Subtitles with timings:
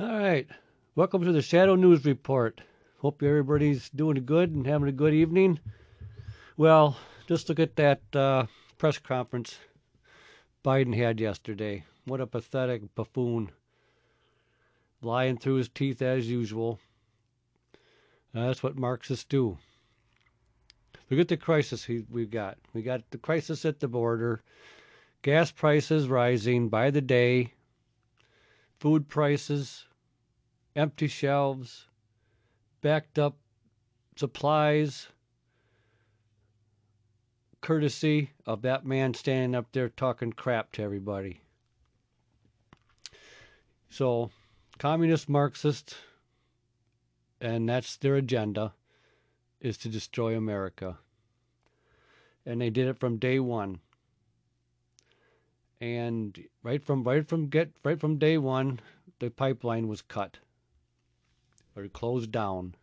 [0.00, 0.48] All right.
[0.94, 2.62] Welcome to the Shadow News Report.
[3.00, 5.60] Hope everybody's doing good and having a good evening.
[6.56, 6.96] Well,
[7.28, 8.46] just look at that uh,
[8.78, 9.58] press conference
[10.64, 11.84] Biden had yesterday.
[12.06, 13.50] What a pathetic buffoon.
[15.02, 16.78] Lying through his teeth as usual.
[18.32, 19.58] that's what Marxists do.
[21.10, 22.56] Look at the crisis we've got.
[22.72, 24.40] We got the crisis at the border,
[25.20, 27.52] gas prices rising by the day,
[28.78, 29.84] food prices,
[30.80, 31.88] empty shelves,
[32.80, 33.36] backed up
[34.16, 35.08] supplies,
[37.60, 41.42] courtesy of that man standing up there talking crap to everybody.
[43.90, 44.30] So,
[44.78, 45.96] communist Marxist,
[47.42, 48.72] and that's their agenda,
[49.60, 50.96] is to destroy America.
[52.46, 53.80] And they did it from day one.
[55.78, 58.80] And right from right from get right from day one,
[59.18, 60.38] the pipeline was cut
[61.80, 62.74] or closed down.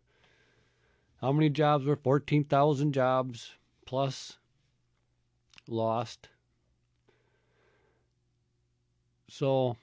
[1.21, 3.51] How many jobs were 14,000 jobs
[3.85, 4.37] plus
[5.67, 6.29] lost?
[9.29, 9.77] So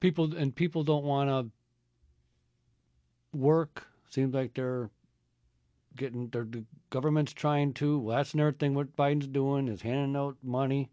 [0.00, 1.50] people and people don't want to
[3.36, 3.86] work.
[4.08, 4.90] Seems like they're
[5.96, 7.98] getting their the government's trying to.
[7.98, 8.74] Well, that's another thing.
[8.74, 10.90] What Biden's doing is handing out money,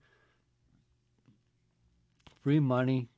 [2.44, 3.09] free money,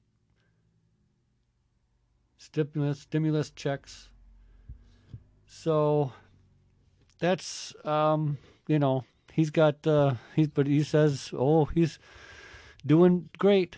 [2.40, 4.09] stimulus stimulus checks.
[5.45, 6.14] So
[7.20, 12.00] that's um, you know he's got uh, he's but he says oh he's
[12.84, 13.78] doing great.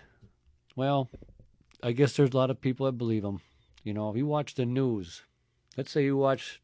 [0.75, 1.09] Well,
[1.83, 3.41] I guess there's a lot of people that believe him.
[3.83, 5.23] You know, if you watch the news,
[5.75, 6.61] let's say you watch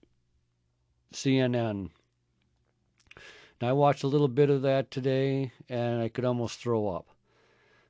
[1.14, 1.90] CNN.
[3.60, 7.08] Now I watched a little bit of that today, and I could almost throw up.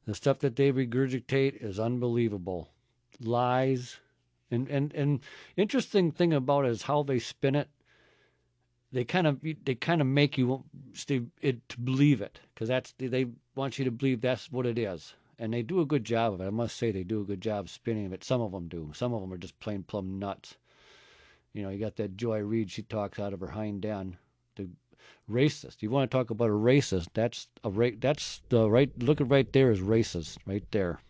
[0.05, 2.69] The stuff that they regurgitate is unbelievable
[3.21, 3.97] lies.
[4.49, 5.19] And and and
[5.55, 7.69] interesting thing about it is how they spin it.
[8.91, 10.63] They kind of they kind of make you
[11.41, 15.15] it to believe it because that's they want you to believe that's what it is,
[15.37, 16.45] and they do a good job of it.
[16.45, 18.23] I must say they do a good job spinning it.
[18.23, 18.91] Some of them do.
[18.93, 20.55] Some of them are just plain plumb nuts.
[21.53, 22.71] You know, you got that Joy Reid.
[22.71, 24.15] She talks out of her hind end.
[24.55, 24.69] The
[25.29, 25.81] racist.
[25.81, 27.07] You want to talk about a racist?
[27.13, 28.91] That's a ra- That's the right.
[29.01, 30.37] Look at right there is racist.
[30.45, 31.01] Right there.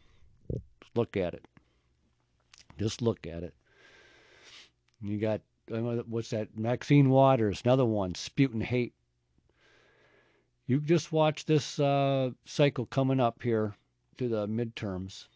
[0.96, 1.46] Look at it.
[2.78, 3.54] Just look at it.
[5.02, 6.58] You got what's that?
[6.58, 8.94] Maxine Waters, another one, spewing hate.
[10.66, 13.76] You just watch this uh, cycle coming up here
[14.18, 15.28] to the midterms.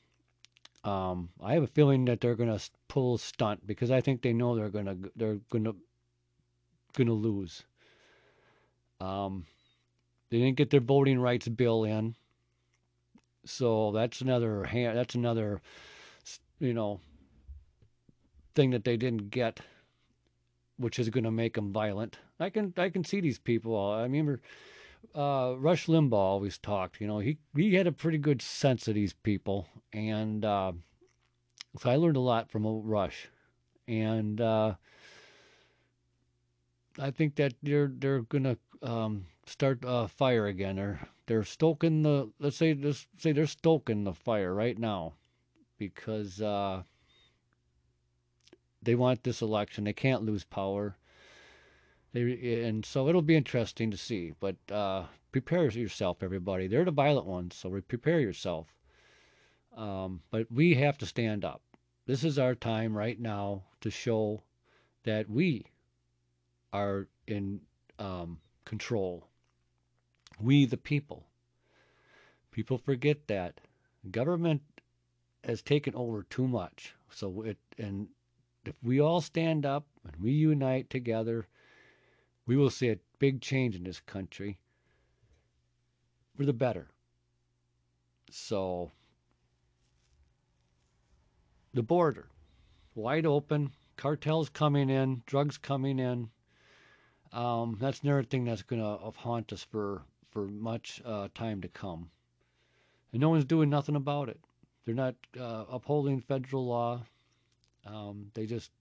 [0.83, 4.33] Um, I have a feeling that they're going to pull stunt because I think they
[4.33, 5.75] know they're going to they're going to
[6.93, 7.63] going to lose.
[8.99, 9.45] Um,
[10.29, 12.15] they didn't get their voting rights bill in,
[13.45, 14.97] so that's another hand.
[14.97, 15.61] that's another
[16.59, 16.99] you know
[18.53, 19.61] thing that they didn't get,
[20.77, 22.17] which is going to make them violent.
[22.39, 23.77] I can I can see these people.
[23.77, 24.41] I remember
[25.15, 27.01] uh, Rush Limbaugh always talked.
[27.01, 30.73] You know, he he had a pretty good sense of these people, and uh,
[31.79, 33.27] so I learned a lot from Rush,
[33.87, 34.75] and uh,
[36.99, 40.75] I think that they're they're gonna um, start a fire again.
[40.75, 45.13] They're they're stoking the let's say let's say they're stoking the fire right now
[45.77, 46.83] because uh,
[48.81, 49.83] they want this election.
[49.83, 50.95] They can't lose power.
[52.13, 54.33] They, and so it'll be interesting to see.
[54.39, 56.67] But uh, prepare yourself, everybody.
[56.67, 58.67] They're the violent ones, so prepare yourself.
[59.75, 61.61] Um, but we have to stand up.
[62.05, 64.43] This is our time right now to show
[65.03, 65.65] that we
[66.73, 67.61] are in
[67.99, 69.27] um, control.
[70.39, 71.27] We, the people.
[72.51, 73.61] People forget that
[74.09, 74.61] government
[75.43, 76.95] has taken over too much.
[77.09, 78.07] So it and
[78.65, 81.47] if we all stand up and we unite together,
[82.45, 84.59] we will see a big change in this country
[86.35, 86.89] for the better.
[88.29, 88.91] So,
[91.73, 92.29] the border,
[92.95, 96.29] wide open, cartels coming in, drugs coming in.
[97.31, 101.67] Um, that's another thing that's going to haunt us for, for much uh, time to
[101.67, 102.09] come.
[103.13, 104.39] And no one's doing nothing about it.
[104.85, 107.01] They're not uh, upholding federal law.
[107.85, 108.71] Um, they just,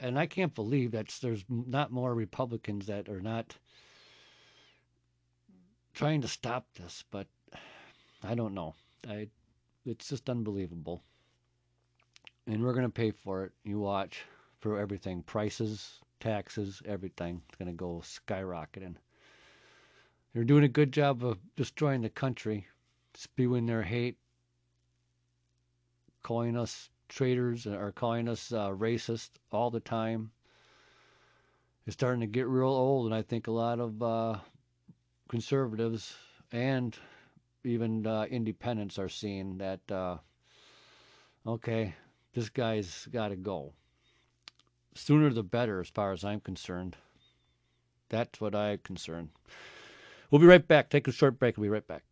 [0.00, 3.54] and I can't believe that there's not more Republicans that are not
[5.94, 7.26] trying to stop this, but
[8.22, 8.74] I don't know.
[9.08, 9.28] I,
[9.86, 11.02] it's just unbelievable.
[12.46, 13.52] And we're going to pay for it.
[13.64, 14.24] You watch
[14.60, 17.42] for everything prices, taxes, everything.
[17.48, 18.96] It's going to go skyrocketing.
[20.32, 22.66] They're doing a good job of destroying the country,
[23.14, 24.18] spewing their hate,
[26.26, 30.28] calling us traitors or calling us uh, racist all the time.
[31.86, 34.38] It's starting to get real old, and I think a lot of uh,
[35.28, 36.16] conservatives
[36.50, 36.96] and
[37.62, 39.78] even uh, independents are seeing that.
[39.88, 40.16] Uh,
[41.46, 41.94] okay,
[42.34, 43.72] this guy's got to go.
[44.96, 46.96] Sooner the better, as far as I'm concerned.
[48.08, 49.28] That's what I'm concerned.
[50.32, 50.90] We'll be right back.
[50.90, 51.56] Take a short break.
[51.56, 52.02] We'll be right back.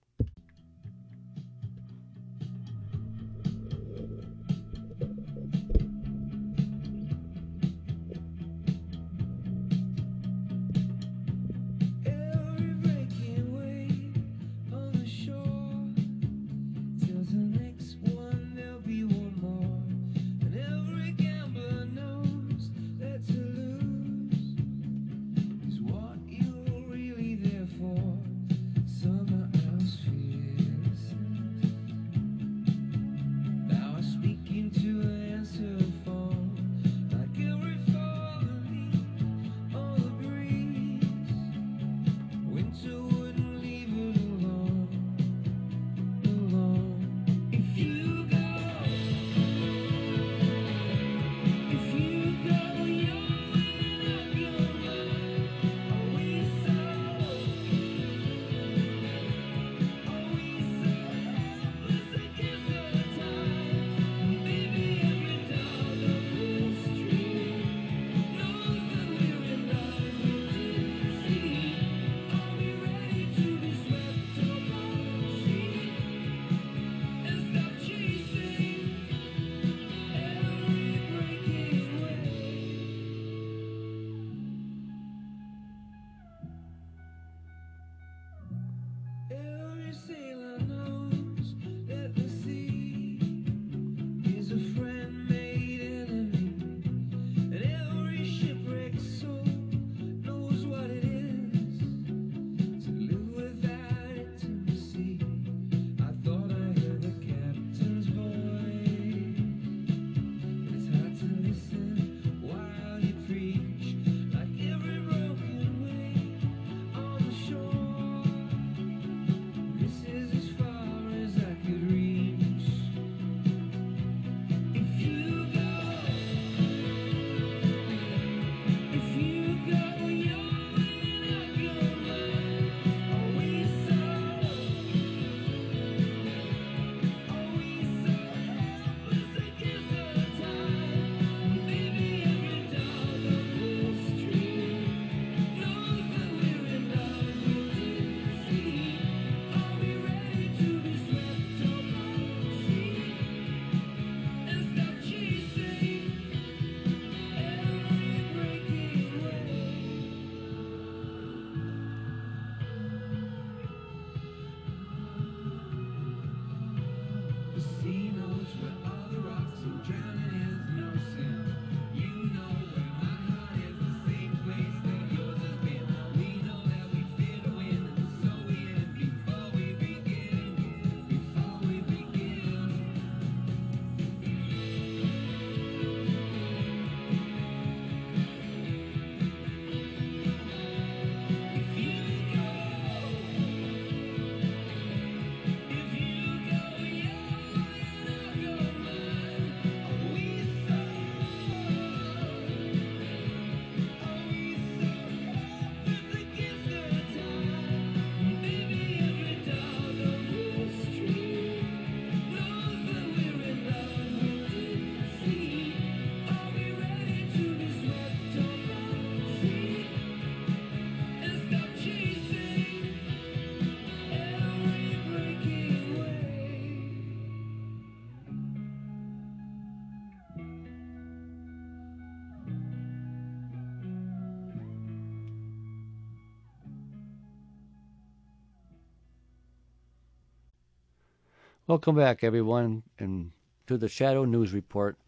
[241.66, 243.30] Welcome back, everyone, and
[243.68, 244.98] to the Shadow News Report.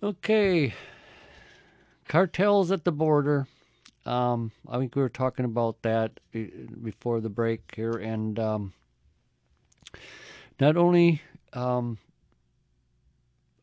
[0.00, 0.72] Okay,
[2.06, 3.48] cartels at the border.
[4.06, 8.74] Um, I think we were talking about that before the break here, and um,
[10.60, 11.20] not only
[11.52, 11.98] um,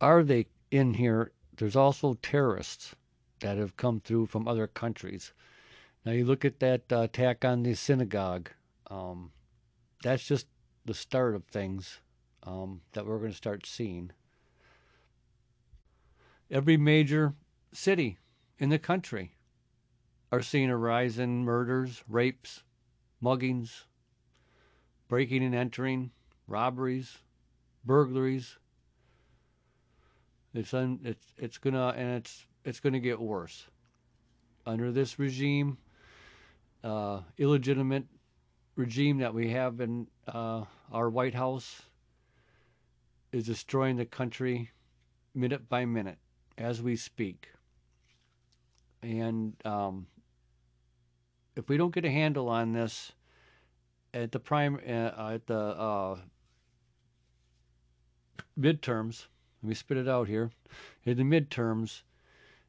[0.01, 2.95] are they in here, there's also terrorists
[3.39, 5.31] that have come through from other countries.
[6.05, 8.49] Now you look at that uh, attack on the synagogue.
[8.89, 9.31] Um,
[10.03, 10.47] that's just
[10.85, 11.99] the start of things.
[12.43, 14.11] um, that we're going to start seeing.
[16.49, 17.33] Every major
[17.73, 18.17] city
[18.59, 19.35] in the country
[20.31, 22.63] are seeing a rise in murders, rapes,
[23.23, 23.83] muggings,
[25.07, 26.11] breaking and entering,
[26.47, 27.19] robberies,
[27.85, 28.57] burglaries.
[30.53, 33.67] It's un, it's it's gonna and it's it's gonna get worse
[34.65, 35.77] under this regime,
[36.83, 38.05] uh, illegitimate
[38.75, 41.83] regime that we have in uh, our White House
[43.31, 44.71] is destroying the country
[45.33, 46.17] minute by minute
[46.57, 47.49] as we speak.
[49.01, 50.07] And um,
[51.55, 53.13] if we don't get a handle on this
[54.13, 56.17] at the prime uh, at the uh,
[58.59, 59.27] midterms,
[59.61, 60.51] let me spit it out here.
[61.05, 62.01] In the midterms,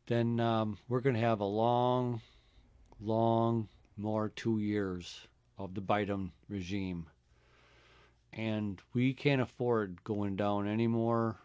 [0.06, 2.20] then um, we're going to have a long,
[3.00, 5.26] long, more two years
[5.58, 7.06] of the Biden regime.
[8.32, 11.36] And we can't afford going down any more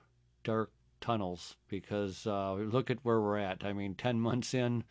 [0.43, 0.71] dark
[1.01, 3.63] tunnels because uh, look at where we're at.
[3.63, 4.83] I mean, 10 months in,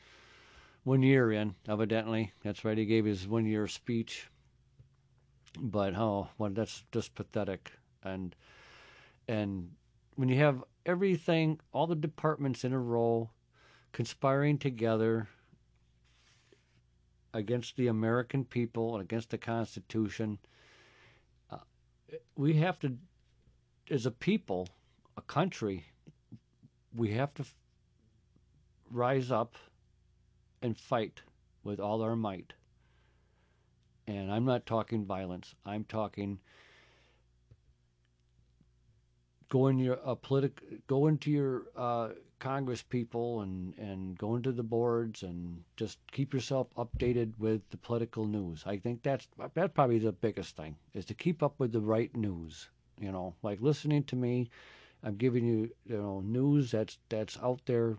[0.85, 2.33] one year in, evidently.
[2.45, 4.29] That's right, he gave his one year speech.
[5.59, 7.73] But oh, well, that's just pathetic.
[8.05, 8.37] And
[9.27, 9.71] and
[10.15, 13.31] when you have everything, all the departments in a row
[13.93, 15.29] conspiring together
[17.37, 20.39] against the American people and against the Constitution,
[21.51, 21.59] uh,
[22.35, 22.97] we have to,
[23.91, 24.69] as a people,
[25.19, 25.85] a country,
[26.95, 27.55] we have to f-
[28.91, 29.55] rise up
[30.63, 31.21] and fight
[31.63, 32.55] with all our might.
[34.07, 35.55] And I'm not talking violence.
[35.67, 36.39] I'm talking
[39.49, 44.53] go in your uh, politic, go into your uh, Congress people and and go into
[44.53, 48.63] the boards and just keep yourself updated with the political news.
[48.67, 52.15] I think that's that's probably the biggest thing is to keep up with the right
[52.17, 52.69] news.
[53.01, 54.51] You know, like listening to me,
[55.03, 57.99] I'm giving you you know news that's that's out there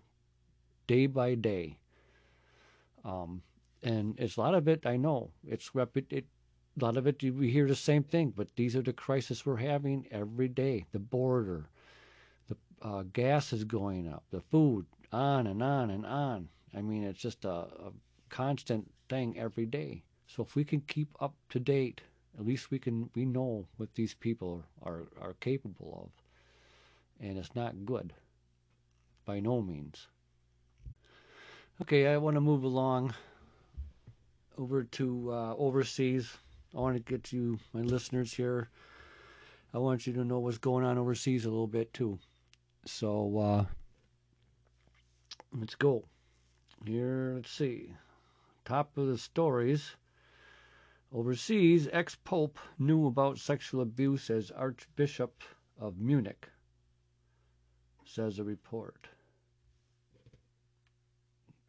[0.86, 1.78] day by day.
[3.04, 3.42] Um,
[3.82, 5.70] and it's a lot of it I know it's
[6.10, 6.26] it,
[6.80, 9.56] a lot of it we hear the same thing, but these are the crises we're
[9.56, 10.84] having every day.
[10.92, 11.68] The border,
[12.48, 16.48] the uh, gas is going up, the food, on and on and on.
[16.76, 17.92] I mean, it's just a, a
[18.28, 20.02] constant thing every day.
[20.26, 22.02] So if we can keep up to date,
[22.38, 27.26] at least we can we know what these people are, are, capable of.
[27.26, 28.12] And it's not good.
[29.24, 30.06] By no means.
[31.82, 33.14] Okay, I want to move along
[34.56, 36.36] over to uh, overseas.
[36.74, 38.68] I want to get you, my listeners here,
[39.72, 42.18] I want you to know what's going on overseas a little bit too.
[42.84, 43.64] So uh,
[45.58, 46.04] let's go.
[46.84, 47.92] Here, let's see.
[48.64, 49.96] Top of the stories.
[51.12, 55.42] Overseas, ex Pope knew about sexual abuse as Archbishop
[55.80, 56.48] of Munich,
[58.04, 59.08] says a report.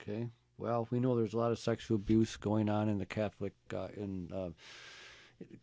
[0.02, 0.30] Okay.
[0.60, 3.88] Well, we know there's a lot of sexual abuse going on in the Catholic uh,
[3.96, 4.50] in uh,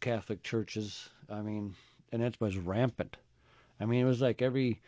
[0.00, 1.10] Catholic churches.
[1.28, 1.74] I mean,
[2.10, 3.18] and it was rampant.
[3.78, 4.80] I mean, it was like every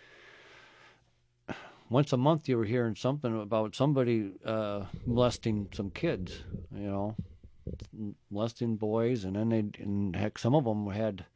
[1.91, 6.43] once a month you were hearing something about somebody uh, molesting some kids.
[6.75, 7.17] You know,
[8.31, 11.27] molesting boys, and then they and heck, some of them had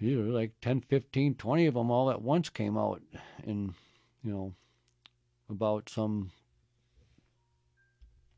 [0.00, 3.00] you know like 10, 15, 20 of them all at once came out,
[3.46, 3.74] and
[4.24, 4.54] you know
[5.48, 6.32] about some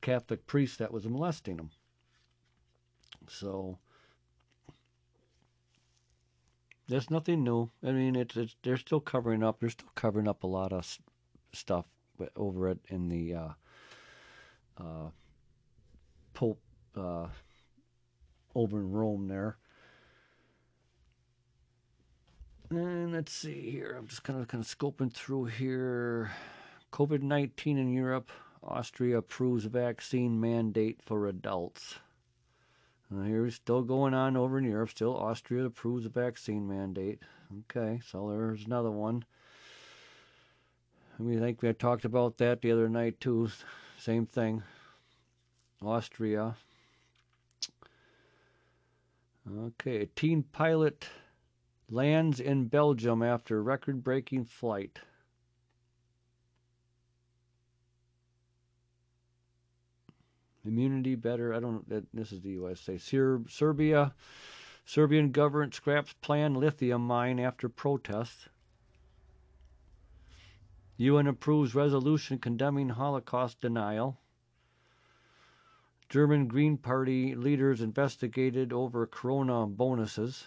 [0.01, 1.71] Catholic priest that was molesting him.
[3.29, 3.79] So
[6.89, 7.71] there's nothing new.
[7.85, 9.61] I mean, it's, it's they're still covering up.
[9.61, 10.99] They're still covering up a lot of
[11.53, 11.87] stuff
[12.37, 13.49] over it in the uh,
[14.79, 15.11] uh,
[16.35, 16.61] Pope
[16.97, 17.27] uh,
[18.55, 19.57] over in Rome there.
[22.71, 23.97] And let's see here.
[23.99, 26.31] I'm just kind of kind of scoping through here.
[26.93, 28.31] COVID nineteen in Europe.
[28.71, 31.97] Austria approves vaccine mandate for adults.
[33.25, 34.91] Here's still going on over in Europe.
[34.91, 37.21] Still, Austria approves vaccine mandate.
[37.61, 39.25] Okay, so there's another one.
[41.19, 43.51] We think we talked about that the other night too.
[43.99, 44.63] Same thing.
[45.83, 46.55] Austria.
[49.59, 51.09] Okay, a teen pilot
[51.91, 55.01] lands in Belgium after record breaking flight.
[60.71, 61.53] Immunity better.
[61.53, 61.87] I don't.
[61.89, 62.97] That, this is the USA.
[62.97, 64.15] Ser- Serbia,
[64.85, 68.49] Serbian government scraps planned lithium mine after protests.
[70.97, 74.21] UN approves resolution condemning Holocaust denial.
[76.09, 80.47] German Green Party leaders investigated over corona bonuses.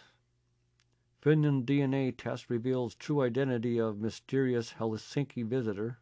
[1.21, 5.99] Finland DNA test reveals true identity of mysterious Helsinki visitor.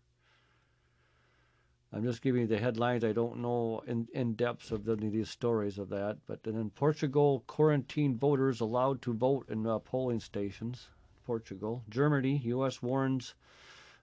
[1.93, 3.03] I'm just giving you the headlines.
[3.03, 6.17] I don't know in, in depth of any of these stories of that.
[6.25, 10.87] But then in Portugal, quarantine voters allowed to vote in uh, polling stations.
[11.25, 11.83] Portugal.
[11.89, 12.81] Germany, U.S.
[12.81, 13.35] warns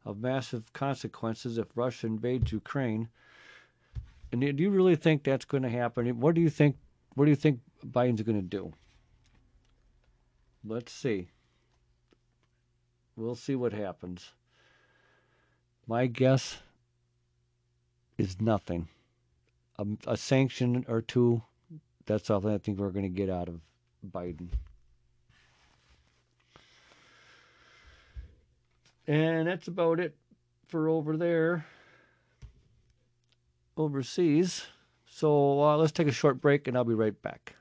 [0.04, 3.08] of massive consequences if Russia invades Ukraine.
[4.32, 6.20] And do you really think that's going to happen?
[6.20, 6.76] What do you think?
[7.14, 8.72] What do you think Biden's going to do?
[10.64, 11.28] Let's see.
[13.16, 14.32] We'll see what happens.
[15.86, 16.58] My guess
[18.18, 18.88] is nothing.
[19.78, 21.42] A, a sanction or two,
[22.04, 23.60] that's all I think we're going to get out of
[24.06, 24.48] Biden.
[29.06, 30.14] And that's about it
[30.66, 31.64] for over there,
[33.76, 34.66] overseas.
[35.08, 37.54] So uh, let's take a short break and I'll be right back.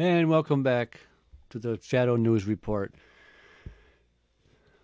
[0.00, 1.00] And welcome back
[1.50, 2.94] to the Shadow News Report.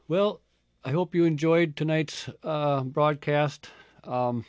[0.08, 0.40] Well,
[0.84, 3.70] I hope you enjoyed tonight's uh, broadcast.
[4.02, 4.44] Um,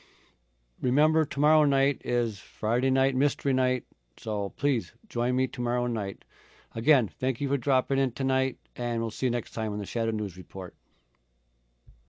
[0.81, 3.83] remember, tomorrow night is Friday Night Mystery Night,
[4.17, 6.25] so please join me tomorrow night.
[6.73, 9.85] Again, thank you for dropping in tonight, and we'll see you next time on the
[9.85, 10.73] Shadow News Report.